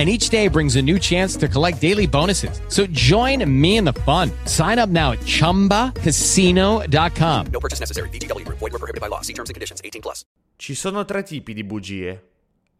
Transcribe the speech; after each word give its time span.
and 0.00 0.08
each 0.08 0.30
day 0.30 0.48
brings 0.48 0.76
a 0.76 0.82
new 0.82 0.98
chance 0.98 1.36
to 1.36 1.46
collect 1.46 1.78
daily 1.78 2.06
bonuses. 2.06 2.62
So 2.68 2.86
join 2.86 3.44
me 3.44 3.76
in 3.76 3.84
the 3.84 3.92
fun. 3.92 4.30
Sign 4.46 4.78
up 4.78 4.88
now 4.88 5.12
at 5.12 5.18
ChumbaCasino.com. 5.26 7.46
No 7.52 7.60
purchase 7.60 7.80
necessary. 7.80 8.08
BGW. 8.08 8.48
Void 8.48 8.72
were 8.72 8.78
prohibited 8.78 9.02
by 9.02 9.08
law. 9.08 9.20
See 9.20 9.34
terms 9.34 9.50
and 9.50 9.54
conditions. 9.54 9.82
18 9.84 10.00
plus. 10.00 10.24
Ci 10.56 10.74
sono 10.74 11.04
tre 11.04 11.22
tipi 11.22 11.52
di 11.52 11.64
bugie. 11.64 12.28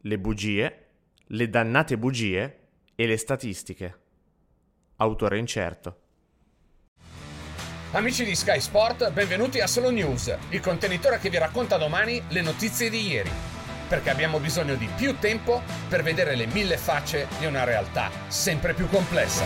Le 0.01 0.19
bugie, 0.19 0.87
le 1.27 1.51
dannate 1.51 1.99
bugie 1.99 2.57
e 2.95 3.07
le 3.07 3.19
statistiche. 3.19 3.99
Autore 4.97 5.37
incerto. 5.39 5.97
Amici 7.93 8.25
di 8.25 8.35
Sky 8.35 8.61
Sport, 8.61 9.13
benvenuti 9.13 9.61
a 9.61 9.67
Solo 9.67 9.91
News, 9.91 10.35
il 10.51 10.61
contenitore 10.61 11.19
che 11.19 11.29
vi 11.29 11.39
racconta 11.39 11.77
domani 11.77 12.23
le 12.29 12.41
notizie 12.41 12.89
di 12.89 13.09
ieri 13.09 13.31
perché 13.91 14.09
abbiamo 14.11 14.39
bisogno 14.39 14.77
di 14.77 14.89
più 14.95 15.19
tempo 15.19 15.63
per 15.89 16.05
vedere 16.05 16.37
le 16.37 16.47
mille 16.47 16.77
facce 16.77 17.27
di 17.41 17.47
una 17.47 17.65
realtà 17.65 18.09
sempre 18.29 18.73
più 18.73 18.89
complessa. 18.89 19.45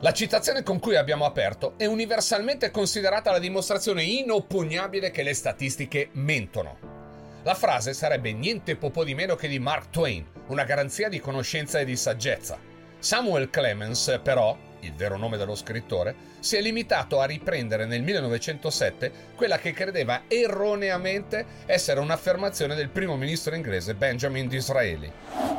La 0.00 0.12
citazione 0.12 0.64
con 0.64 0.80
cui 0.80 0.96
abbiamo 0.96 1.24
aperto 1.26 1.74
è 1.76 1.86
universalmente 1.86 2.72
considerata 2.72 3.30
la 3.30 3.38
dimostrazione 3.38 4.02
inoppugnabile 4.02 5.12
che 5.12 5.22
le 5.22 5.34
statistiche 5.34 6.08
mentono. 6.14 6.97
La 7.44 7.54
frase 7.54 7.94
sarebbe 7.94 8.32
niente 8.32 8.76
po' 8.90 9.04
di 9.04 9.14
meno 9.14 9.36
che 9.36 9.46
di 9.46 9.60
Mark 9.60 9.90
Twain, 9.90 10.26
una 10.48 10.64
garanzia 10.64 11.08
di 11.08 11.20
conoscenza 11.20 11.78
e 11.78 11.84
di 11.84 11.94
saggezza. 11.94 12.58
Samuel 12.98 13.48
Clemens, 13.48 14.20
però, 14.24 14.56
il 14.80 14.92
vero 14.94 15.16
nome 15.16 15.36
dello 15.36 15.54
scrittore, 15.54 16.14
si 16.40 16.56
è 16.56 16.60
limitato 16.60 17.20
a 17.20 17.26
riprendere 17.26 17.86
nel 17.86 18.02
1907 18.02 19.12
quella 19.36 19.58
che 19.58 19.72
credeva 19.72 20.22
erroneamente 20.26 21.46
essere 21.66 22.00
un'affermazione 22.00 22.74
del 22.74 22.88
primo 22.88 23.16
ministro 23.16 23.54
inglese 23.54 23.94
Benjamin 23.94 24.48
Disraeli. 24.48 25.10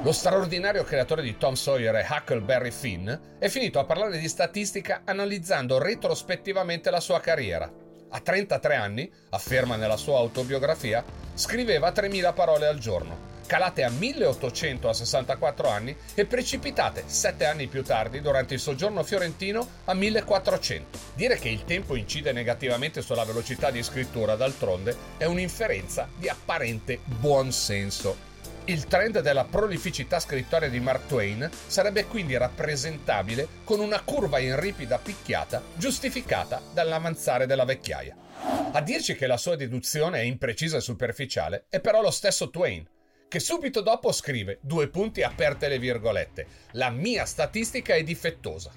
Lo 0.03 0.11
straordinario 0.11 0.83
creatore 0.83 1.21
di 1.21 1.37
Tom 1.37 1.53
Sawyer 1.53 1.95
e 1.95 2.05
Huckleberry 2.09 2.71
Finn 2.71 3.09
è 3.39 3.47
finito 3.47 3.79
a 3.79 3.85
parlare 3.85 4.17
di 4.17 4.27
statistica 4.27 5.01
analizzando 5.05 5.77
retrospettivamente 5.77 6.89
la 6.89 6.99
sua 6.99 7.21
carriera. 7.21 7.71
A 8.11 8.19
33 8.21 8.75
anni, 8.75 9.11
afferma 9.29 9.75
nella 9.75 9.97
sua 9.97 10.17
autobiografia, 10.17 11.03
scriveva 11.35 11.91
3.000 11.91 12.33
parole 12.33 12.65
al 12.65 12.79
giorno, 12.79 13.37
calate 13.45 13.83
a 13.83 13.89
1800 13.89 14.89
a 14.89 14.93
64 14.93 15.69
anni 15.69 15.95
e 16.15 16.25
precipitate 16.25 17.03
7 17.05 17.45
anni 17.45 17.67
più 17.67 17.83
tardi 17.83 18.19
durante 18.19 18.55
il 18.55 18.59
soggiorno 18.59 19.03
fiorentino 19.03 19.67
a 19.85 19.93
1400. 19.93 20.99
Dire 21.13 21.37
che 21.37 21.49
il 21.49 21.65
tempo 21.65 21.95
incide 21.95 22.31
negativamente 22.31 23.01
sulla 23.01 23.25
velocità 23.25 23.69
di 23.69 23.83
scrittura, 23.83 24.35
d'altronde, 24.35 24.95
è 25.17 25.25
un'inferenza 25.25 26.07
di 26.15 26.27
apparente 26.29 26.99
buonsenso 27.03 28.28
il 28.69 28.85
trend 28.85 29.21
della 29.21 29.45
prolificità 29.45 30.19
scrittoria 30.19 30.69
di 30.69 30.79
Mark 30.79 31.07
Twain 31.07 31.49
sarebbe 31.65 32.05
quindi 32.05 32.37
rappresentabile 32.37 33.47
con 33.63 33.79
una 33.79 33.99
curva 34.01 34.37
in 34.37 34.59
ripida 34.59 34.99
picchiata 34.99 35.63
giustificata 35.73 36.61
dall'avanzare 36.71 37.47
della 37.47 37.65
vecchiaia. 37.65 38.15
A 38.71 38.79
dirci 38.81 39.15
che 39.15 39.25
la 39.25 39.37
sua 39.37 39.55
deduzione 39.55 40.19
è 40.19 40.21
imprecisa 40.21 40.77
e 40.77 40.81
superficiale 40.81 41.65
è 41.67 41.79
però 41.79 41.99
lo 41.99 42.11
stesso 42.11 42.51
Twain, 42.51 42.87
che 43.27 43.39
subito 43.39 43.81
dopo 43.81 44.11
scrive, 44.11 44.59
due 44.61 44.87
punti 44.87 45.23
aperte 45.23 45.67
le 45.67 45.79
virgolette, 45.79 46.45
la 46.73 46.91
mia 46.91 47.25
statistica 47.25 47.95
è 47.95 48.03
difettosa. 48.03 48.71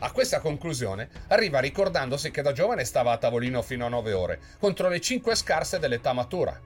A 0.00 0.10
questa 0.10 0.40
conclusione 0.40 1.08
arriva 1.28 1.60
ricordandosi 1.60 2.32
che 2.32 2.42
da 2.42 2.50
giovane 2.50 2.84
stava 2.84 3.12
a 3.12 3.16
tavolino 3.16 3.62
fino 3.62 3.86
a 3.86 3.90
9 3.90 4.12
ore, 4.12 4.40
contro 4.58 4.88
le 4.88 5.00
5 5.00 5.36
scarse 5.36 5.78
dell'età 5.78 6.12
matura. 6.12 6.60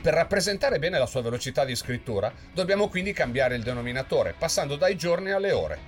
Per 0.00 0.14
rappresentare 0.14 0.78
bene 0.78 0.98
la 0.98 1.04
sua 1.04 1.20
velocità 1.20 1.66
di 1.66 1.76
scrittura, 1.76 2.32
dobbiamo 2.54 2.88
quindi 2.88 3.12
cambiare 3.12 3.54
il 3.54 3.62
denominatore, 3.62 4.34
passando 4.36 4.76
dai 4.76 4.96
giorni 4.96 5.30
alle 5.30 5.52
ore. 5.52 5.78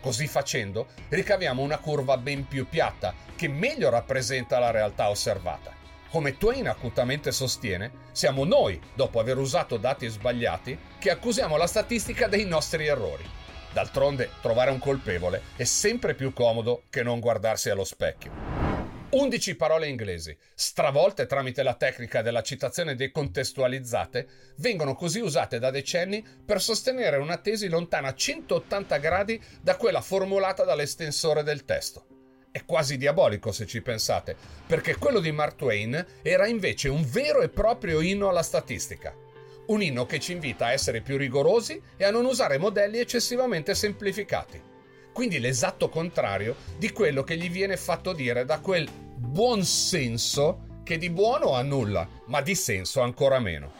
Così 0.00 0.26
facendo, 0.26 0.86
ricaviamo 1.10 1.60
una 1.60 1.76
curva 1.76 2.16
ben 2.16 2.48
più 2.48 2.66
piatta, 2.66 3.12
che 3.36 3.48
meglio 3.48 3.90
rappresenta 3.90 4.58
la 4.58 4.70
realtà 4.70 5.10
osservata. 5.10 5.72
Come 6.08 6.38
Twain 6.38 6.68
acutamente 6.68 7.32
sostiene, 7.32 7.90
siamo 8.12 8.44
noi, 8.44 8.80
dopo 8.94 9.20
aver 9.20 9.36
usato 9.36 9.76
dati 9.76 10.08
sbagliati, 10.08 10.78
che 10.98 11.10
accusiamo 11.10 11.58
la 11.58 11.66
statistica 11.66 12.28
dei 12.28 12.46
nostri 12.46 12.86
errori. 12.86 13.28
D'altronde, 13.74 14.30
trovare 14.40 14.70
un 14.70 14.78
colpevole 14.78 15.42
è 15.54 15.64
sempre 15.64 16.14
più 16.14 16.32
comodo 16.32 16.84
che 16.88 17.02
non 17.02 17.20
guardarsi 17.20 17.68
allo 17.68 17.84
specchio. 17.84 18.69
11 19.12 19.56
parole 19.56 19.88
inglesi, 19.88 20.36
stravolte 20.54 21.26
tramite 21.26 21.64
la 21.64 21.74
tecnica 21.74 22.22
della 22.22 22.42
citazione 22.42 22.94
decontestualizzate, 22.94 24.28
vengono 24.58 24.94
così 24.94 25.18
usate 25.18 25.58
da 25.58 25.72
decenni 25.72 26.24
per 26.44 26.62
sostenere 26.62 27.16
una 27.16 27.36
tesi 27.38 27.68
lontana 27.68 28.14
180 28.14 28.98
gradi 28.98 29.42
da 29.60 29.74
quella 29.74 30.00
formulata 30.00 30.62
dall'estensore 30.62 31.42
del 31.42 31.64
testo. 31.64 32.06
È 32.52 32.64
quasi 32.64 32.96
diabolico 32.96 33.50
se 33.50 33.66
ci 33.66 33.82
pensate, 33.82 34.36
perché 34.64 34.94
quello 34.94 35.18
di 35.18 35.32
Mark 35.32 35.56
Twain 35.56 36.06
era 36.22 36.46
invece 36.46 36.88
un 36.88 37.04
vero 37.04 37.40
e 37.40 37.48
proprio 37.48 38.00
inno 38.00 38.28
alla 38.28 38.44
statistica. 38.44 39.12
Un 39.66 39.82
inno 39.82 40.06
che 40.06 40.20
ci 40.20 40.30
invita 40.30 40.66
a 40.66 40.72
essere 40.72 41.00
più 41.00 41.16
rigorosi 41.16 41.82
e 41.96 42.04
a 42.04 42.12
non 42.12 42.26
usare 42.26 42.58
modelli 42.58 43.00
eccessivamente 43.00 43.74
semplificati 43.74 44.69
quindi 45.12 45.38
l'esatto 45.38 45.88
contrario 45.88 46.56
di 46.78 46.90
quello 46.92 47.22
che 47.22 47.36
gli 47.36 47.50
viene 47.50 47.76
fatto 47.76 48.12
dire 48.12 48.44
da 48.44 48.60
quel 48.60 48.88
buon 48.90 49.64
senso 49.64 50.68
che 50.84 50.98
di 50.98 51.10
buono 51.10 51.54
ha 51.54 51.62
nulla, 51.62 52.08
ma 52.26 52.40
di 52.40 52.54
senso 52.54 53.00
ancora 53.00 53.38
meno. 53.38 53.72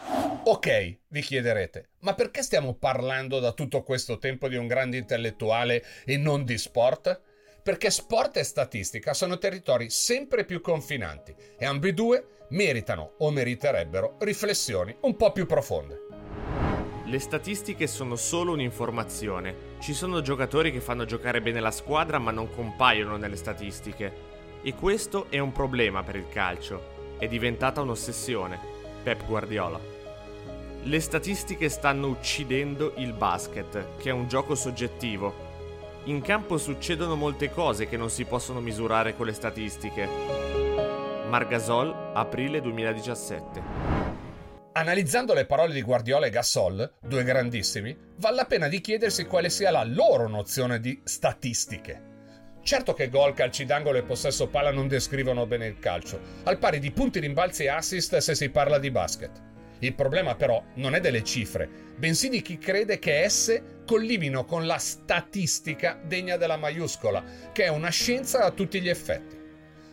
Ok, 0.45 0.99
vi 1.09 1.21
chiederete, 1.21 1.91
ma 2.01 2.15
perché 2.15 2.43
stiamo 2.43 2.75
parlando 2.75 3.41
da 3.41 3.53
tutto 3.53 3.83
questo 3.83 4.19
tempo 4.19 4.49
di 4.49 4.57
un 4.57 4.67
grande 4.67 4.97
intellettuale 4.97 5.85
e 6.05 6.17
non 6.17 6.45
di 6.45 6.57
sport? 6.57 7.21
Perché 7.63 7.91
sport 7.91 8.37
e 8.37 8.45
statistica 8.45 9.13
sono 9.13 9.39
territori 9.39 9.91
sempre 9.91 10.45
più 10.45 10.61
confinanti 10.61 11.35
e 11.59 11.65
ambedue 11.67 12.47
meritano 12.51 13.15
o 13.19 13.31
meriterebbero 13.31 14.17
riflessioni 14.21 14.97
un 15.03 15.17
po' 15.17 15.33
più 15.33 15.47
profonde. 15.47 16.30
Le 17.11 17.19
statistiche 17.19 17.89
sono 17.89 18.15
solo 18.15 18.53
un'informazione. 18.53 19.79
Ci 19.81 19.95
sono 19.95 20.21
giocatori 20.21 20.71
che 20.71 20.79
fanno 20.79 21.07
giocare 21.07 21.41
bene 21.41 21.59
la 21.59 21.73
squadra 21.73 22.21
ma 22.21 22.31
non 22.31 22.55
compaiono 22.55 23.17
nelle 23.17 23.35
statistiche. 23.35 24.13
E 24.63 24.77
questo 24.77 25.27
è 25.29 25.41
un 25.41 25.51
problema 25.51 26.05
per 26.05 26.15
il 26.15 26.29
calcio. 26.29 27.17
È 27.19 27.27
diventata 27.27 27.81
un'ossessione. 27.81 28.61
Pep 29.03 29.27
Guardiola. 29.27 29.81
Le 30.85 31.01
statistiche 31.01 31.69
stanno 31.69 32.07
uccidendo 32.07 32.93
il 32.99 33.13
basket, 33.13 33.97
che 33.97 34.11
è 34.11 34.13
un 34.13 34.29
gioco 34.29 34.55
soggettivo. 34.55 35.35
In 36.05 36.21
campo 36.21 36.59
succedono 36.59 37.17
molte 37.17 37.51
cose 37.51 37.89
che 37.89 37.97
non 37.97 38.09
si 38.09 38.25
possono 38.25 38.61
misurare 38.61 39.17
con 39.17 39.27
le 39.27 39.33
statistiche. 39.33 40.09
Margasol, 41.29 42.13
aprile 42.15 42.61
2017. 42.61 44.00
Analizzando 44.73 45.35
le 45.35 45.47
parole 45.47 45.73
di 45.73 45.83
Guardiola 45.83 46.27
e 46.27 46.31
Gasol, 46.31 46.93
due 47.01 47.25
grandissimi, 47.25 47.97
vale 48.19 48.37
la 48.37 48.45
pena 48.45 48.69
di 48.69 48.81
chiedersi 48.81 49.25
quale 49.25 49.51
sia 49.51 49.73
la 49.73 49.83
loro 49.83 50.29
nozione 50.29 50.79
di 50.79 51.01
statistiche. 51.03 52.09
Certo 52.63 52.95
che 52.95 53.09
gol, 53.09 53.35
calci 53.35 53.65
d'angolo 53.65 53.99
e 53.99 54.05
possesso 54.05 54.47
palla 54.47 54.71
non 54.71 54.87
descrivono 54.87 55.45
bene 55.45 55.67
il 55.67 55.81
calcio, 55.81 56.21
al 56.45 56.59
pari 56.59 56.79
di 56.79 56.93
punti, 56.93 57.19
rimbalzi 57.19 57.65
e 57.65 57.69
assist 57.69 58.17
se 58.19 58.35
si 58.37 58.49
parla 58.51 58.79
di 58.79 58.93
basket. 58.93 59.43
Il 59.81 59.95
problema 59.95 60.37
però 60.37 60.63
non 60.75 60.95
è 60.95 61.01
delle 61.01 61.25
cifre, 61.25 61.69
bensì 61.97 62.29
di 62.29 62.41
chi 62.41 62.57
crede 62.57 63.01
che 63.01 63.23
esse 63.23 63.83
collibino 63.85 64.45
con 64.45 64.67
la 64.67 64.79
statistica 64.79 65.99
degna 66.01 66.37
della 66.37 66.57
maiuscola, 66.57 67.25
che 67.51 67.65
è 67.65 67.69
una 67.69 67.91
scienza 67.91 68.45
a 68.45 68.53
tutti 68.53 68.81
gli 68.81 68.89
effetti. 68.89 69.40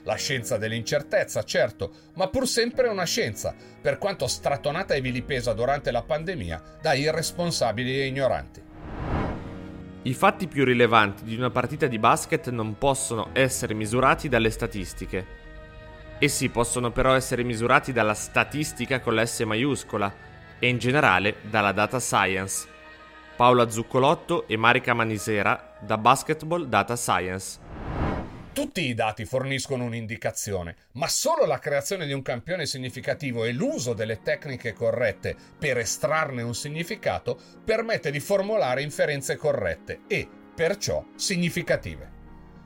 La 0.07 0.15
scienza 0.15 0.55
dell'incertezza, 0.55 1.43
certo, 1.43 1.91
ma 2.13 2.29
pur 2.29 2.47
sempre 2.47 2.87
una 2.87 3.03
scienza, 3.03 3.53
per 3.81 3.97
quanto 3.97 4.25
stratonata 4.27 4.93
e 4.93 5.01
vilipesa 5.01 5.51
durante 5.51 5.91
la 5.91 6.01
pandemia 6.01 6.79
da 6.81 6.93
irresponsabili 6.93 7.99
e 7.99 8.05
ignoranti. 8.05 8.63
I 10.03 10.13
fatti 10.13 10.47
più 10.47 10.63
rilevanti 10.63 11.25
di 11.25 11.35
una 11.35 11.49
partita 11.49 11.87
di 11.87 11.99
basket 11.99 12.51
non 12.51 12.77
possono 12.77 13.31
essere 13.33 13.73
misurati 13.73 14.29
dalle 14.29 14.49
statistiche, 14.49 15.45
Essi 16.19 16.49
possono 16.49 16.89
però 16.89 17.13
essere 17.13 17.43
misurati 17.43 17.91
dalla 17.91 18.15
statistica 18.15 19.01
con 19.01 19.13
la 19.13 19.23
S 19.23 19.41
maiuscola 19.41 20.11
e 20.57 20.67
in 20.67 20.79
generale 20.79 21.35
dalla 21.41 21.71
data 21.73 21.99
science. 21.99 22.67
Paola 23.35 23.69
Zuccolotto 23.69 24.47
e 24.47 24.57
Marica 24.57 24.95
Manisera 24.95 25.75
da 25.79 25.99
Basketball 25.99 26.65
Data 26.65 26.95
Science. 26.95 27.66
Tutti 28.57 28.87
i 28.87 28.95
dati 28.95 29.23
forniscono 29.23 29.83
un'indicazione, 29.83 30.75
ma 30.93 31.07
solo 31.07 31.45
la 31.45 31.59
creazione 31.59 32.07
di 32.07 32.13
un 32.13 32.23
campione 32.23 32.65
significativo 32.65 33.45
e 33.45 33.51
l'uso 33.51 33.93
delle 33.93 34.23
tecniche 34.23 34.73
corrette 34.73 35.35
per 35.59 35.77
estrarne 35.77 36.41
un 36.41 36.55
significato 36.55 37.39
permette 37.63 38.09
di 38.09 38.19
formulare 38.19 38.81
inferenze 38.81 39.35
corrette 39.35 39.99
e, 40.07 40.27
perciò, 40.55 41.05
significative. 41.15 42.09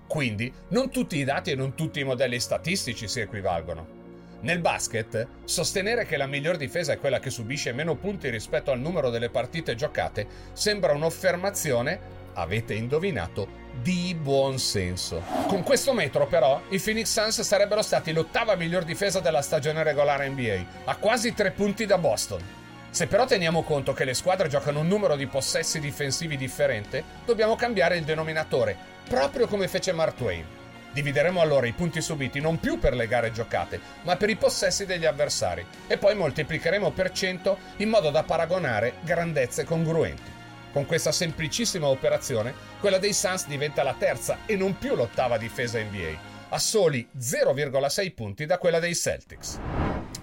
Quindi 0.07 0.49
non 0.69 0.89
tutti 0.89 1.17
i 1.17 1.25
dati 1.25 1.51
e 1.51 1.55
non 1.55 1.75
tutti 1.75 1.99
i 1.99 2.05
modelli 2.05 2.39
statistici 2.39 3.09
si 3.09 3.19
equivalgono. 3.19 4.39
Nel 4.43 4.59
basket, 4.59 5.27
sostenere 5.43 6.05
che 6.05 6.15
la 6.15 6.25
miglior 6.25 6.55
difesa 6.55 6.93
è 6.93 6.99
quella 6.99 7.19
che 7.19 7.29
subisce 7.29 7.73
meno 7.73 7.97
punti 7.97 8.29
rispetto 8.29 8.71
al 8.71 8.79
numero 8.79 9.09
delle 9.09 9.29
partite 9.29 9.75
giocate 9.75 10.25
sembra 10.53 10.93
un'affermazione, 10.93 11.99
avete 12.35 12.75
indovinato, 12.75 13.60
di 13.81 14.15
buon 14.15 14.59
senso. 14.59 15.23
Con 15.47 15.63
questo 15.63 15.93
metro, 15.93 16.27
però, 16.27 16.61
i 16.69 16.79
Phoenix 16.79 17.11
Suns 17.11 17.41
sarebbero 17.41 17.81
stati 17.81 18.11
l'ottava 18.11 18.55
miglior 18.55 18.83
difesa 18.83 19.19
della 19.19 19.41
stagione 19.41 19.83
regolare 19.83 20.29
NBA, 20.29 20.65
a 20.85 20.95
quasi 20.95 21.33
tre 21.33 21.51
punti 21.51 21.85
da 21.85 21.97
Boston. 21.97 22.41
Se 22.89 23.07
però 23.07 23.25
teniamo 23.25 23.63
conto 23.63 23.93
che 23.93 24.03
le 24.03 24.13
squadre 24.13 24.49
giocano 24.49 24.81
un 24.81 24.87
numero 24.87 25.15
di 25.15 25.25
possessi 25.25 25.79
difensivi 25.79 26.35
differente, 26.35 27.03
dobbiamo 27.25 27.55
cambiare 27.55 27.95
il 27.97 28.03
denominatore 28.03 28.75
proprio 29.07 29.47
come 29.47 29.67
fece 29.67 29.93
Mark 29.93 30.15
Twain. 30.15 30.45
Divideremo 30.93 31.39
allora 31.39 31.67
i 31.67 31.71
punti 31.71 32.01
subiti 32.01 32.41
non 32.41 32.59
più 32.59 32.77
per 32.79 32.93
le 32.93 33.07
gare 33.07 33.31
giocate, 33.31 33.79
ma 34.01 34.17
per 34.17 34.29
i 34.29 34.35
possessi 34.35 34.85
degli 34.85 35.05
avversari, 35.05 35.65
e 35.87 35.97
poi 35.97 36.15
moltiplicheremo 36.15 36.91
per 36.91 37.11
100 37.11 37.57
in 37.77 37.89
modo 37.89 38.09
da 38.09 38.23
paragonare 38.23 38.95
grandezze 39.01 39.63
congruenti. 39.63 40.39
Con 40.71 40.85
questa 40.85 41.11
semplicissima 41.11 41.87
operazione, 41.87 42.53
quella 42.79 42.97
dei 42.97 43.11
Suns 43.11 43.45
diventa 43.45 43.83
la 43.83 43.95
terza 43.97 44.39
e 44.45 44.55
non 44.55 44.77
più 44.77 44.95
l'ottava 44.95 45.37
difesa 45.37 45.79
NBA, 45.79 46.17
a 46.49 46.59
soli 46.59 47.09
0,6 47.17 48.13
punti 48.13 48.45
da 48.45 48.57
quella 48.57 48.79
dei 48.79 48.95
Celtics. 48.95 49.59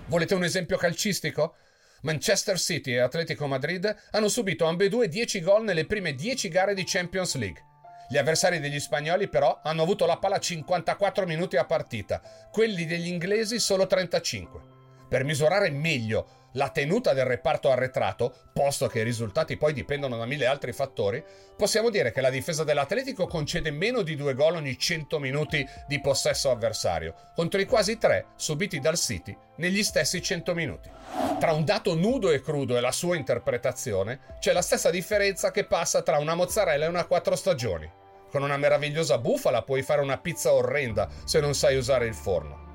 Volete 0.06 0.34
un 0.34 0.44
esempio 0.44 0.78
calcistico? 0.78 1.56
Manchester 2.02 2.58
City 2.58 2.92
e 2.92 3.00
Atletico 3.00 3.46
Madrid 3.46 3.94
hanno 4.12 4.28
subito 4.28 4.64
ambedue 4.64 5.08
10 5.08 5.40
gol 5.40 5.64
nelle 5.64 5.84
prime 5.84 6.14
10 6.14 6.48
gare 6.48 6.72
di 6.72 6.84
Champions 6.86 7.34
League. 7.34 7.62
Gli 8.08 8.16
avversari 8.16 8.58
degli 8.58 8.80
spagnoli 8.80 9.28
però 9.28 9.60
hanno 9.62 9.82
avuto 9.82 10.06
la 10.06 10.16
palla 10.16 10.38
54 10.38 11.26
minuti 11.26 11.58
a 11.58 11.66
partita, 11.66 12.22
quelli 12.50 12.86
degli 12.86 13.08
inglesi 13.08 13.58
solo 13.58 13.86
35. 13.86 14.77
Per 15.08 15.24
misurare 15.24 15.70
meglio 15.70 16.38
la 16.52 16.70
tenuta 16.70 17.12
del 17.12 17.24
reparto 17.24 17.70
arretrato, 17.70 18.34
posto 18.52 18.86
che 18.88 19.00
i 19.00 19.04
risultati 19.04 19.56
poi 19.56 19.72
dipendono 19.72 20.16
da 20.16 20.26
mille 20.26 20.46
altri 20.46 20.72
fattori, 20.72 21.22
possiamo 21.56 21.90
dire 21.90 22.10
che 22.10 22.20
la 22.20 22.30
difesa 22.30 22.64
dell'Atletico 22.64 23.26
concede 23.26 23.70
meno 23.70 24.02
di 24.02 24.16
due 24.16 24.34
gol 24.34 24.56
ogni 24.56 24.78
100 24.78 25.18
minuti 25.18 25.66
di 25.86 26.00
possesso 26.00 26.50
avversario, 26.50 27.14
contro 27.34 27.60
i 27.60 27.66
quasi 27.66 27.96
tre 27.96 28.26
subiti 28.36 28.80
dal 28.80 28.98
City 28.98 29.36
negli 29.56 29.82
stessi 29.82 30.20
100 30.20 30.54
minuti. 30.54 30.90
Tra 31.38 31.52
un 31.52 31.64
dato 31.64 31.94
nudo 31.94 32.30
e 32.30 32.40
crudo 32.40 32.76
e 32.76 32.80
la 32.80 32.92
sua 32.92 33.16
interpretazione 33.16 34.36
c'è 34.40 34.52
la 34.52 34.62
stessa 34.62 34.90
differenza 34.90 35.50
che 35.50 35.64
passa 35.64 36.02
tra 36.02 36.18
una 36.18 36.34
mozzarella 36.34 36.86
e 36.86 36.88
una 36.88 37.06
quattro 37.06 37.36
stagioni. 37.36 37.90
Con 38.30 38.42
una 38.42 38.56
meravigliosa 38.56 39.18
bufala 39.18 39.62
puoi 39.62 39.82
fare 39.82 40.02
una 40.02 40.18
pizza 40.18 40.52
orrenda 40.52 41.08
se 41.24 41.40
non 41.40 41.54
sai 41.54 41.76
usare 41.76 42.06
il 42.06 42.14
forno 42.14 42.67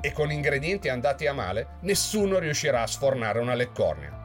e 0.00 0.12
con 0.12 0.30
ingredienti 0.30 0.88
andati 0.88 1.26
a 1.26 1.32
male, 1.32 1.78
nessuno 1.80 2.38
riuscirà 2.38 2.82
a 2.82 2.86
sfornare 2.86 3.38
una 3.38 3.54
leccornia. 3.54 4.18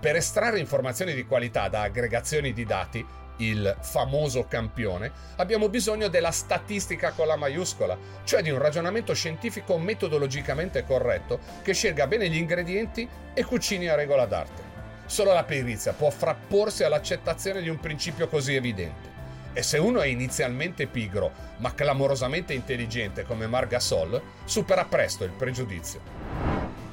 Per 0.00 0.16
estrarre 0.16 0.58
informazioni 0.58 1.14
di 1.14 1.24
qualità 1.24 1.68
da 1.68 1.82
aggregazioni 1.82 2.52
di 2.52 2.64
dati, 2.64 3.06
il 3.38 3.76
famoso 3.80 4.44
campione, 4.44 5.10
abbiamo 5.36 5.68
bisogno 5.68 6.08
della 6.08 6.30
statistica 6.30 7.12
con 7.12 7.26
la 7.26 7.36
maiuscola, 7.36 7.96
cioè 8.24 8.42
di 8.42 8.50
un 8.50 8.58
ragionamento 8.58 9.14
scientifico 9.14 9.78
metodologicamente 9.78 10.84
corretto 10.84 11.40
che 11.62 11.72
scelga 11.72 12.06
bene 12.06 12.28
gli 12.28 12.36
ingredienti 12.36 13.08
e 13.32 13.44
cucini 13.44 13.88
a 13.88 13.94
regola 13.94 14.26
d'arte. 14.26 14.62
Solo 15.06 15.32
la 15.32 15.44
perizia 15.44 15.92
può 15.92 16.10
frapporsi 16.10 16.84
all'accettazione 16.84 17.60
di 17.60 17.68
un 17.68 17.80
principio 17.80 18.28
così 18.28 18.54
evidente. 18.54 19.13
E 19.54 19.62
se 19.62 19.78
uno 19.78 20.00
è 20.00 20.06
inizialmente 20.06 20.88
pigro, 20.88 21.32
ma 21.58 21.72
clamorosamente 21.72 22.52
intelligente 22.52 23.22
come 23.22 23.46
Margasol, 23.46 24.20
supera 24.44 24.84
presto 24.84 25.22
il 25.22 25.30
pregiudizio. 25.30 26.00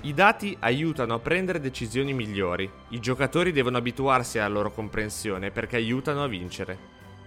I 0.02 0.14
dati 0.14 0.56
aiutano 0.60 1.16
a 1.16 1.20
prendere 1.20 1.60
decisioni 1.60 2.14
migliori. 2.14 2.72
I 2.90 3.00
giocatori 3.00 3.52
devono 3.52 3.78
abituarsi 3.78 4.38
alla 4.38 4.48
loro 4.48 4.72
comprensione 4.72 5.52
perché 5.52 5.76
aiutano 5.76 6.24
a 6.24 6.28
vincere. 6.28 6.78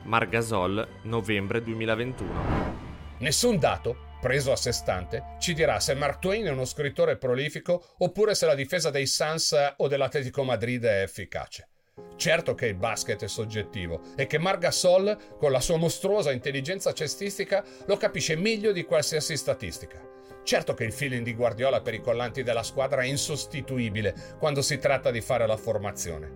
Margasol, 0.04 0.86
novembre 1.02 1.62
2021. 1.62 2.82
Nessun 3.18 3.58
dato, 3.58 3.96
preso 4.20 4.52
a 4.52 4.56
sé 4.56 4.72
stante, 4.72 5.36
ci 5.38 5.52
dirà 5.52 5.80
se 5.80 5.94
Mark 5.94 6.18
Twain 6.20 6.46
è 6.46 6.50
uno 6.50 6.64
scrittore 6.64 7.16
prolifico 7.16 7.94
oppure 7.98 8.34
se 8.34 8.46
la 8.46 8.54
difesa 8.54 8.90
dei 8.90 9.06
Suns 9.06 9.74
o 9.76 9.88
dell'Atletico 9.88 10.44
Madrid 10.44 10.84
è 10.84 11.02
efficace. 11.02 11.68
Certo 12.16 12.54
che 12.54 12.66
il 12.66 12.74
basket 12.74 13.22
è 13.22 13.28
soggettivo 13.28 14.00
e 14.16 14.26
che 14.26 14.38
Margasol, 14.38 15.16
con 15.38 15.52
la 15.52 15.60
sua 15.60 15.76
mostruosa 15.76 16.32
intelligenza 16.32 16.92
cestistica, 16.92 17.62
lo 17.86 17.96
capisce 17.96 18.34
meglio 18.34 18.72
di 18.72 18.84
qualsiasi 18.84 19.36
statistica. 19.36 20.00
Certo 20.42 20.74
che 20.74 20.84
il 20.84 20.92
feeling 20.92 21.22
di 21.22 21.34
Guardiola 21.34 21.82
per 21.82 21.94
i 21.94 22.00
collanti 22.00 22.42
della 22.42 22.62
squadra 22.62 23.02
è 23.02 23.06
insostituibile 23.06 24.14
quando 24.38 24.62
si 24.62 24.78
tratta 24.78 25.10
di 25.10 25.20
fare 25.20 25.46
la 25.46 25.56
formazione. 25.56 26.30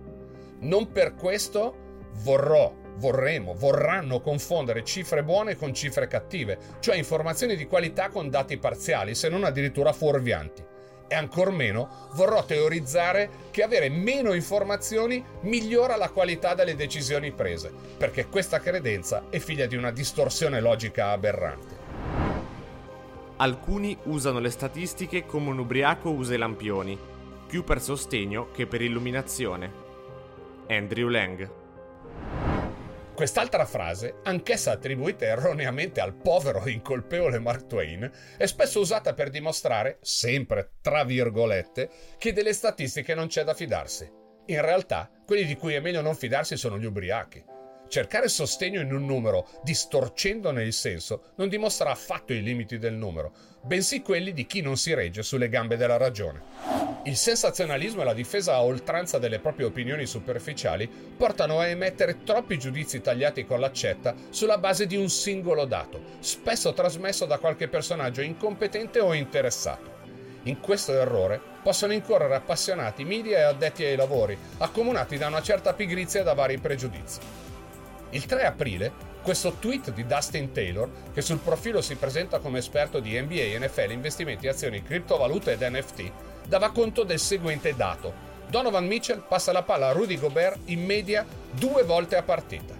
Non 0.59 0.91
per 0.91 1.15
questo 1.15 2.07
vorrò, 2.23 2.73
vorremmo, 2.97 3.53
vorranno 3.53 4.21
confondere 4.21 4.83
cifre 4.83 5.23
buone 5.23 5.55
con 5.55 5.73
cifre 5.73 6.07
cattive, 6.07 6.57
cioè 6.81 6.97
informazioni 6.97 7.55
di 7.55 7.65
qualità 7.65 8.09
con 8.09 8.29
dati 8.29 8.57
parziali, 8.57 9.15
se 9.15 9.27
non 9.27 9.43
addirittura 9.43 9.91
fuorvianti 9.91 10.68
e 11.09 11.15
ancor 11.15 11.51
meno 11.51 12.07
vorrò 12.13 12.45
teorizzare 12.45 13.47
che 13.51 13.63
avere 13.63 13.89
meno 13.89 14.33
informazioni 14.33 15.21
migliora 15.41 15.97
la 15.97 16.09
qualità 16.09 16.53
delle 16.53 16.75
decisioni 16.75 17.31
prese, 17.31 17.73
perché 17.97 18.27
questa 18.27 18.59
credenza 18.59 19.23
è 19.29 19.39
figlia 19.39 19.65
di 19.65 19.75
una 19.75 19.91
distorsione 19.91 20.61
logica 20.61 21.09
aberrante. 21.09 21.77
Alcuni 23.37 23.97
usano 24.03 24.39
le 24.39 24.51
statistiche 24.51 25.25
come 25.25 25.49
un 25.49 25.59
ubriaco 25.59 26.09
usa 26.11 26.35
i 26.35 26.37
lampioni, 26.37 26.97
più 27.47 27.63
per 27.63 27.81
sostegno 27.81 28.51
che 28.51 28.67
per 28.67 28.81
illuminazione. 28.81 29.87
Andrew 30.67 31.07
Lang 31.07 31.58
Quest'altra 33.19 33.65
frase, 33.65 34.21
anch'essa 34.23 34.71
attribuita 34.71 35.25
erroneamente 35.25 35.99
al 35.99 36.15
povero 36.15 36.63
e 36.63 36.71
incolpevole 36.71 37.37
Mark 37.37 37.67
Twain, 37.67 38.09
è 38.37 38.45
spesso 38.45 38.79
usata 38.79 39.13
per 39.13 39.29
dimostrare, 39.29 39.97
sempre 39.99 40.75
tra 40.79 41.03
virgolette, 41.03 41.89
che 42.17 42.31
delle 42.31 42.53
statistiche 42.53 43.13
non 43.13 43.27
c'è 43.27 43.43
da 43.43 43.53
fidarsi. 43.53 44.09
In 44.45 44.61
realtà, 44.61 45.11
quelli 45.25 45.43
di 45.43 45.57
cui 45.57 45.73
è 45.73 45.81
meglio 45.81 45.99
non 45.99 46.15
fidarsi 46.15 46.55
sono 46.55 46.79
gli 46.79 46.85
ubriachi. 46.85 47.43
Cercare 47.89 48.27
sostegno 48.27 48.81
in 48.81 48.93
un 48.93 49.03
numero, 49.03 49.47
distorcendone 49.63 50.61
il 50.61 50.73
senso, 50.73 51.31
non 51.37 51.49
dimostra 51.49 51.89
affatto 51.89 52.33
i 52.33 52.43
limiti 52.43 52.77
del 52.77 52.93
numero, 52.93 53.31
bensì 53.63 54.03
quelli 54.03 54.31
di 54.31 54.45
chi 54.45 54.61
non 54.61 54.77
si 54.77 54.93
regge 54.93 55.23
sulle 55.23 55.49
gambe 55.49 55.75
della 55.75 55.97
ragione. 55.97 56.39
Il 57.05 57.15
sensazionalismo 57.15 58.03
e 58.03 58.05
la 58.05 58.13
difesa 58.13 58.53
a 58.53 58.61
oltranza 58.61 59.17
delle 59.17 59.39
proprie 59.39 59.65
opinioni 59.65 60.05
superficiali 60.05 60.87
portano 60.87 61.59
a 61.59 61.65
emettere 61.65 62.23
troppi 62.23 62.59
giudizi 62.59 63.01
tagliati 63.01 63.43
con 63.43 63.59
l'accetta 63.59 64.13
sulla 64.29 64.59
base 64.59 64.85
di 64.85 64.95
un 64.95 65.09
singolo 65.09 65.65
dato, 65.65 65.99
spesso 66.19 66.73
trasmesso 66.73 67.25
da 67.25 67.39
qualche 67.39 67.69
personaggio 67.69 68.21
incompetente 68.21 68.99
o 68.99 69.15
interessato. 69.15 69.97
In 70.43 70.59
questo 70.59 70.93
errore 70.93 71.41
possono 71.63 71.93
incorrere 71.93 72.35
appassionati 72.35 73.03
media 73.03 73.39
e 73.39 73.41
addetti 73.41 73.83
ai 73.83 73.95
lavori, 73.95 74.37
accomunati 74.59 75.17
da 75.17 75.25
una 75.25 75.41
certa 75.41 75.73
pigrizia 75.73 76.21
e 76.21 76.23
da 76.23 76.33
vari 76.33 76.59
pregiudizi. 76.59 77.48
Il 78.11 78.25
3 78.25 78.43
aprile, 78.43 78.91
questo 79.21 79.57
tweet 79.59 79.93
di 79.93 80.05
Dustin 80.05 80.51
Taylor, 80.51 80.89
che 81.13 81.21
sul 81.21 81.37
profilo 81.37 81.81
si 81.81 81.95
presenta 81.95 82.39
come 82.39 82.57
esperto 82.57 82.99
di 82.99 83.19
NBA, 83.19 83.63
NFL, 83.63 83.91
investimenti, 83.91 84.47
azioni, 84.47 84.81
criptovalute 84.81 85.51
ed 85.51 85.61
NFT, 85.61 86.11
dava 86.47 86.71
conto 86.71 87.03
del 87.03 87.19
seguente 87.19 87.75
dato. 87.75 88.27
Donovan 88.49 88.87
Mitchell 88.87 89.23
passa 89.27 89.51
la 89.51 89.61
palla 89.61 89.89
a 89.89 89.91
Rudy 89.91 90.17
Gobert 90.17 90.61
in 90.65 90.83
media 90.83 91.23
due 91.51 91.83
volte 91.83 92.15
a 92.15 92.23
partita. 92.23 92.73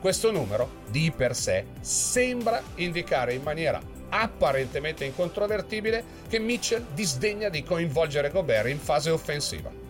Questo 0.00 0.32
numero, 0.32 0.80
di 0.88 1.12
per 1.12 1.36
sé, 1.36 1.66
sembra 1.80 2.60
indicare 2.74 3.34
in 3.34 3.42
maniera 3.42 3.80
apparentemente 4.08 5.04
incontrovertibile 5.04 6.04
che 6.28 6.40
Mitchell 6.40 6.84
disdegna 6.92 7.48
di 7.48 7.62
coinvolgere 7.62 8.30
Gobert 8.30 8.68
in 8.68 8.80
fase 8.80 9.10
offensiva. 9.10 9.81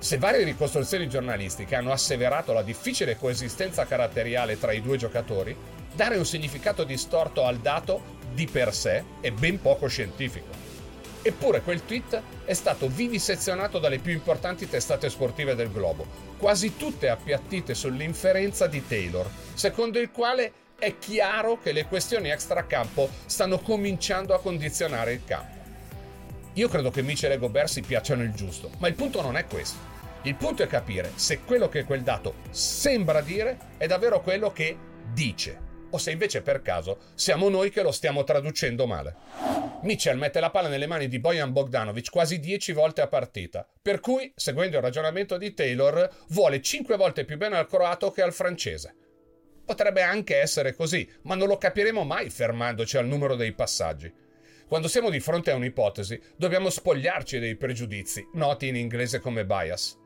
Se 0.00 0.16
varie 0.16 0.44
ricostruzioni 0.44 1.08
giornalistiche 1.08 1.74
hanno 1.74 1.90
asseverato 1.90 2.52
la 2.52 2.62
difficile 2.62 3.16
coesistenza 3.16 3.84
caratteriale 3.84 4.56
tra 4.56 4.70
i 4.70 4.80
due 4.80 4.96
giocatori, 4.96 5.56
dare 5.92 6.16
un 6.16 6.24
significato 6.24 6.84
distorto 6.84 7.44
al 7.44 7.58
dato 7.58 8.16
di 8.32 8.46
per 8.46 8.72
sé 8.72 9.02
è 9.20 9.32
ben 9.32 9.60
poco 9.60 9.88
scientifico. 9.88 10.66
Eppure 11.20 11.62
quel 11.62 11.84
tweet 11.84 12.22
è 12.44 12.54
stato 12.54 12.86
vivisezionato 12.86 13.80
dalle 13.80 13.98
più 13.98 14.12
importanti 14.12 14.68
testate 14.68 15.10
sportive 15.10 15.56
del 15.56 15.72
globo, 15.72 16.06
quasi 16.38 16.76
tutte 16.76 17.08
appiattite 17.08 17.74
sull'inferenza 17.74 18.68
di 18.68 18.86
Taylor, 18.86 19.28
secondo 19.54 19.98
il 19.98 20.12
quale 20.12 20.52
è 20.78 20.96
chiaro 20.98 21.58
che 21.60 21.72
le 21.72 21.86
questioni 21.86 22.30
extracampo 22.30 23.10
stanno 23.26 23.58
cominciando 23.58 24.32
a 24.32 24.40
condizionare 24.40 25.12
il 25.14 25.24
campo. 25.24 25.57
Io 26.58 26.66
credo 26.66 26.90
che 26.90 27.02
Mitchell 27.02 27.30
e 27.30 27.38
Gobert 27.38 27.68
si 27.68 27.82
piacciono 27.82 28.24
il 28.24 28.32
giusto, 28.32 28.72
ma 28.78 28.88
il 28.88 28.96
punto 28.96 29.22
non 29.22 29.36
è 29.36 29.46
questo. 29.46 29.78
Il 30.22 30.34
punto 30.34 30.64
è 30.64 30.66
capire 30.66 31.12
se 31.14 31.42
quello 31.44 31.68
che 31.68 31.84
quel 31.84 32.02
dato 32.02 32.34
sembra 32.50 33.20
dire 33.20 33.56
è 33.76 33.86
davvero 33.86 34.20
quello 34.22 34.50
che 34.50 34.76
dice, 35.12 35.56
o 35.88 35.98
se 35.98 36.10
invece 36.10 36.42
per 36.42 36.60
caso 36.60 36.98
siamo 37.14 37.48
noi 37.48 37.70
che 37.70 37.82
lo 37.82 37.92
stiamo 37.92 38.24
traducendo 38.24 38.88
male. 38.88 39.14
Mitchell 39.82 40.18
mette 40.18 40.40
la 40.40 40.50
palla 40.50 40.66
nelle 40.66 40.88
mani 40.88 41.06
di 41.06 41.20
Bojan 41.20 41.52
Bogdanovic 41.52 42.10
quasi 42.10 42.40
10 42.40 42.72
volte 42.72 43.02
a 43.02 43.06
partita, 43.06 43.64
per 43.80 44.00
cui, 44.00 44.32
seguendo 44.34 44.78
il 44.78 44.82
ragionamento 44.82 45.38
di 45.38 45.54
Taylor, 45.54 46.10
vuole 46.30 46.60
5 46.60 46.96
volte 46.96 47.24
più 47.24 47.36
bene 47.36 47.56
al 47.56 47.68
croato 47.68 48.10
che 48.10 48.22
al 48.22 48.32
francese. 48.32 48.96
Potrebbe 49.64 50.02
anche 50.02 50.38
essere 50.38 50.74
così, 50.74 51.08
ma 51.22 51.36
non 51.36 51.46
lo 51.46 51.56
capiremo 51.56 52.02
mai 52.02 52.30
fermandoci 52.30 52.96
al 52.96 53.06
numero 53.06 53.36
dei 53.36 53.52
passaggi. 53.52 54.26
Quando 54.68 54.86
siamo 54.86 55.08
di 55.08 55.18
fronte 55.18 55.50
a 55.50 55.54
un'ipotesi, 55.54 56.20
dobbiamo 56.36 56.68
spogliarci 56.68 57.38
dei 57.38 57.56
pregiudizi, 57.56 58.28
noti 58.34 58.68
in 58.68 58.76
inglese 58.76 59.18
come 59.18 59.46
bias. 59.46 59.96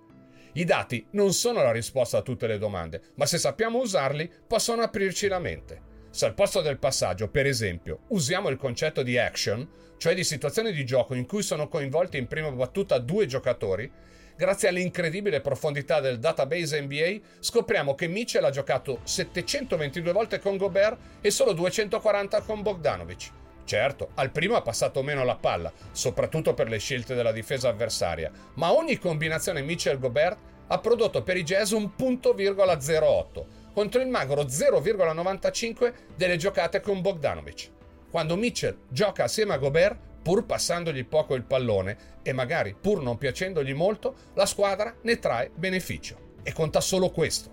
I 0.52 0.64
dati 0.64 1.04
non 1.11 1.33
sono 1.33 1.64
la 1.64 1.73
risposta 1.73 2.19
a 2.19 2.23
tutte 2.23 2.47
le 2.47 2.59
domande, 2.59 3.00
ma 3.16 3.26
se 3.26 3.38
sappiamo 3.38 3.81
usarli 3.81 4.31
possono 4.47 4.83
aprirci 4.83 5.26
la 5.26 5.40
mente. 5.40 5.81
Se 6.11 6.26
al 6.26 6.35
posto 6.35 6.61
del 6.61 6.78
passaggio, 6.78 7.28
per 7.28 7.47
esempio, 7.47 8.02
usiamo 8.11 8.50
il 8.50 8.57
concetto 8.57 9.02
di 9.02 9.19
action, 9.19 9.69
cioè 9.97 10.14
di 10.14 10.23
situazioni 10.23 10.71
di 10.71 10.85
gioco 10.85 11.14
in 11.14 11.26
cui 11.26 11.42
sono 11.42 11.66
coinvolti 11.66 12.16
in 12.16 12.28
prima 12.28 12.52
battuta 12.52 12.99
due 12.99 13.26
giocatori, 13.26 13.90
grazie 14.37 14.69
all'incredibile 14.69 15.40
profondità 15.40 15.99
del 15.99 16.21
database 16.21 16.81
NBA, 16.81 17.19
scopriamo 17.40 17.97
che 17.97 18.07
Mitchell 18.07 18.45
ha 18.45 18.50
giocato 18.50 19.00
722 19.02 20.12
volte 20.12 20.38
con 20.38 20.57
Gobert 20.57 20.99
e 21.21 21.33
solo 21.33 21.52
240 21.52 22.42
con 22.42 22.62
Bogdanovic. 22.62 23.42
Certo, 23.64 24.11
al 24.14 24.31
primo 24.31 24.57
ha 24.57 24.62
passato 24.62 25.02
meno 25.02 25.25
la 25.25 25.37
palla, 25.37 25.73
soprattutto 25.92 26.54
per 26.54 26.69
le 26.69 26.78
scelte 26.78 27.14
della 27.14 27.33
difesa 27.33 27.69
avversaria, 27.69 28.31
ma 28.54 28.73
ogni 28.73 28.99
combinazione 28.99 29.62
Mitchell-Gobert 29.62 30.38
ha 30.66 30.78
prodotto 30.78 31.23
per 31.23 31.37
i 31.37 31.45
Jazz 31.45 31.73
un 31.73 31.95
punto 31.95 32.33
virgola 32.33 32.76
08 32.76 33.61
contro 33.73 34.00
il 34.00 34.09
magro 34.09 34.42
0,95 34.42 35.92
delle 36.16 36.37
giocate 36.37 36.81
con 36.81 37.00
Bogdanovic. 37.00 37.71
Quando 38.11 38.37
Mitchell 38.37 38.76
gioca 38.88 39.25
assieme 39.25 39.54
a 39.54 39.59
Gobert, 39.59 39.99
pur 40.23 40.45
passandogli 40.45 41.04
poco 41.04 41.35
il 41.35 41.45
pallone 41.45 42.21
e 42.23 42.33
magari 42.33 42.76
pur 42.78 43.02
non 43.02 43.19
piacendogli 43.19 43.75
molto, 43.75 44.14
la 44.35 44.47
squadra 44.47 44.95
ne 45.02 45.19
trae 45.19 45.50
beneficio. 45.54 46.31
E 46.42 46.52
conta 46.52 46.81
solo 46.81 47.11
questo. 47.11 47.52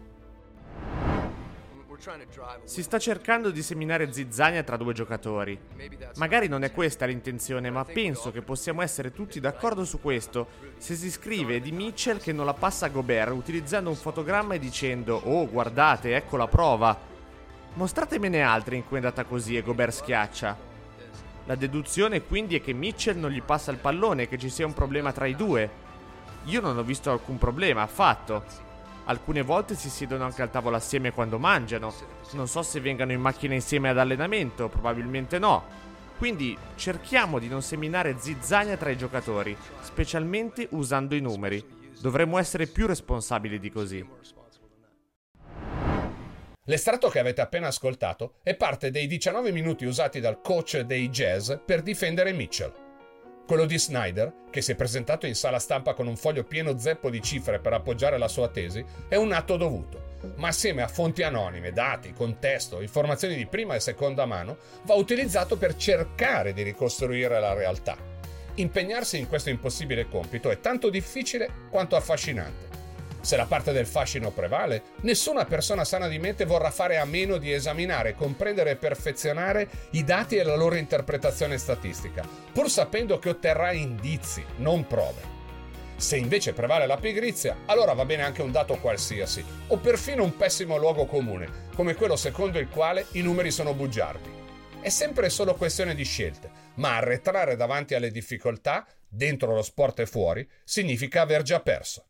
Si 2.63 2.81
sta 2.81 2.97
cercando 2.97 3.49
di 3.51 3.61
seminare 3.61 4.13
zizzania 4.13 4.63
tra 4.63 4.77
due 4.77 4.93
giocatori. 4.93 5.59
Magari 6.15 6.47
non 6.47 6.63
è 6.63 6.71
questa 6.71 7.05
l'intenzione, 7.05 7.69
ma 7.69 7.83
penso 7.83 8.31
che 8.31 8.41
possiamo 8.41 8.81
essere 8.81 9.11
tutti 9.11 9.41
d'accordo 9.41 9.83
su 9.83 9.99
questo 9.99 10.47
se 10.77 10.95
si 10.95 11.11
scrive 11.11 11.59
di 11.59 11.73
Mitchell 11.73 12.19
che 12.19 12.31
non 12.31 12.45
la 12.45 12.53
passa 12.53 12.85
a 12.85 12.89
Gobert 12.89 13.31
utilizzando 13.31 13.89
un 13.89 13.97
fotogramma 13.97 14.53
e 14.53 14.59
dicendo 14.59 15.19
Oh, 15.25 15.49
guardate, 15.49 16.15
ecco 16.15 16.37
la 16.37 16.47
prova. 16.47 16.97
Mostratemene 17.73 18.41
altre 18.41 18.77
in 18.77 18.85
cui 18.87 18.95
è 18.95 18.99
andata 18.99 19.25
così 19.25 19.57
e 19.57 19.61
Gobert 19.61 19.91
schiaccia. 19.91 20.57
La 21.45 21.55
deduzione 21.55 22.23
quindi 22.23 22.55
è 22.55 22.61
che 22.61 22.73
Mitchell 22.73 23.19
non 23.19 23.31
gli 23.31 23.41
passa 23.41 23.71
il 23.71 23.77
pallone 23.77 24.23
e 24.23 24.27
che 24.27 24.37
ci 24.37 24.49
sia 24.49 24.65
un 24.65 24.73
problema 24.73 25.11
tra 25.11 25.25
i 25.25 25.35
due. 25.35 25.87
Io 26.45 26.61
non 26.61 26.77
ho 26.77 26.83
visto 26.83 27.11
alcun 27.11 27.37
problema 27.37 27.81
affatto. 27.81 28.67
Alcune 29.09 29.41
volte 29.41 29.73
si 29.73 29.89
siedono 29.89 30.23
anche 30.23 30.43
al 30.43 30.51
tavolo 30.51 30.75
assieme 30.75 31.11
quando 31.11 31.39
mangiano. 31.39 31.91
Non 32.33 32.47
so 32.47 32.61
se 32.61 32.79
vengano 32.79 33.11
in 33.11 33.19
macchina 33.19 33.55
insieme 33.55 33.89
ad 33.89 33.97
allenamento, 33.97 34.69
probabilmente 34.69 35.39
no. 35.39 35.63
Quindi 36.19 36.55
cerchiamo 36.75 37.39
di 37.39 37.47
non 37.47 37.63
seminare 37.63 38.17
zizzania 38.19 38.77
tra 38.77 38.91
i 38.91 38.97
giocatori, 38.97 39.57
specialmente 39.81 40.67
usando 40.71 41.15
i 41.15 41.21
numeri. 41.21 41.65
Dovremmo 41.99 42.37
essere 42.37 42.67
più 42.67 42.85
responsabili 42.85 43.57
di 43.57 43.71
così. 43.71 44.07
L'estratto 46.65 47.09
che 47.09 47.17
avete 47.17 47.41
appena 47.41 47.65
ascoltato 47.65 48.35
è 48.43 48.53
parte 48.53 48.91
dei 48.91 49.07
19 49.07 49.51
minuti 49.51 49.85
usati 49.85 50.19
dal 50.19 50.39
coach 50.39 50.81
dei 50.81 51.09
Jazz 51.09 51.51
per 51.65 51.81
difendere 51.81 52.31
Mitchell. 52.31 52.88
Quello 53.49 53.65
di 53.65 53.79
Snyder, 53.79 54.31
che 54.51 54.61
si 54.61 54.73
è 54.73 54.75
presentato 54.75 55.25
in 55.25 55.33
sala 55.33 55.57
stampa 55.57 55.95
con 55.95 56.05
un 56.05 56.15
foglio 56.15 56.43
pieno 56.43 56.77
zeppo 56.77 57.09
di 57.09 57.19
cifre 57.19 57.57
per 57.57 57.73
appoggiare 57.73 58.19
la 58.19 58.27
sua 58.27 58.47
tesi, 58.47 58.85
è 59.07 59.15
un 59.15 59.31
atto 59.31 59.57
dovuto, 59.57 60.17
ma 60.35 60.49
assieme 60.49 60.83
a 60.83 60.87
fonti 60.87 61.23
anonime, 61.23 61.71
dati, 61.71 62.13
contesto, 62.13 62.79
informazioni 62.79 63.35
di 63.35 63.47
prima 63.47 63.73
e 63.73 63.79
seconda 63.79 64.27
mano, 64.27 64.57
va 64.83 64.93
utilizzato 64.93 65.57
per 65.57 65.75
cercare 65.77 66.53
di 66.53 66.61
ricostruire 66.61 67.39
la 67.39 67.53
realtà. 67.53 67.97
Impegnarsi 68.53 69.17
in 69.17 69.27
questo 69.27 69.49
impossibile 69.49 70.07
compito 70.07 70.51
è 70.51 70.59
tanto 70.59 70.91
difficile 70.91 71.49
quanto 71.71 71.95
affascinante. 71.95 72.68
Se 73.21 73.35
la 73.35 73.45
parte 73.45 73.73
del 73.73 73.85
fascino 73.85 74.31
prevale, 74.31 74.83
nessuna 75.01 75.45
persona 75.45 75.83
sana 75.83 76.07
di 76.07 76.19
mente 76.19 76.45
vorrà 76.45 76.71
fare 76.71 76.97
a 76.97 77.05
meno 77.05 77.37
di 77.37 77.51
esaminare, 77.51 78.15
comprendere 78.15 78.71
e 78.71 78.75
perfezionare 78.77 79.69
i 79.91 80.03
dati 80.03 80.37
e 80.37 80.43
la 80.43 80.55
loro 80.55 80.75
interpretazione 80.75 81.57
statistica, 81.57 82.25
pur 82.53 82.69
sapendo 82.69 83.19
che 83.19 83.29
otterrà 83.29 83.73
indizi, 83.73 84.43
non 84.57 84.87
prove. 84.87 85.37
Se 85.97 86.15
invece 86.15 86.53
prevale 86.53 86.87
la 86.87 86.95
pigrizia, 86.95 87.57
allora 87.65 87.91
va 87.91 88.05
bene 88.05 88.23
anche 88.23 88.41
un 88.41 88.53
dato 88.53 88.77
qualsiasi, 88.77 89.43
o 89.67 89.77
perfino 89.77 90.23
un 90.23 90.37
pessimo 90.37 90.77
luogo 90.77 91.05
comune, 91.05 91.67
come 91.75 91.95
quello 91.95 92.15
secondo 92.15 92.57
il 92.57 92.69
quale 92.69 93.05
i 93.11 93.21
numeri 93.21 93.51
sono 93.51 93.73
bugiardi. 93.73 94.37
È 94.79 94.87
sempre 94.87 95.29
solo 95.29 95.55
questione 95.55 95.93
di 95.93 96.05
scelte, 96.05 96.49
ma 96.75 96.95
arretrare 96.95 97.57
davanti 97.57 97.95
alle 97.95 98.11
difficoltà, 98.11 98.87
dentro 99.09 99.53
lo 99.53 99.61
sport 99.61 99.99
e 99.99 100.05
fuori, 100.05 100.49
significa 100.63 101.19
aver 101.19 101.41
già 101.41 101.59
perso. 101.59 102.05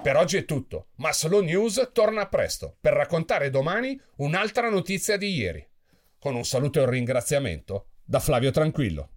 Per 0.00 0.16
oggi 0.16 0.36
è 0.36 0.44
tutto, 0.44 0.88
ma 0.96 1.12
Slow 1.12 1.42
News 1.42 1.90
torna 1.92 2.28
presto 2.28 2.76
per 2.80 2.92
raccontare 2.92 3.50
domani 3.50 4.00
un'altra 4.16 4.70
notizia 4.70 5.16
di 5.16 5.34
ieri. 5.34 5.66
Con 6.18 6.36
un 6.36 6.44
saluto 6.44 6.78
e 6.78 6.82
un 6.82 6.90
ringraziamento 6.90 7.88
da 8.04 8.20
Flavio 8.20 8.50
Tranquillo. 8.52 9.10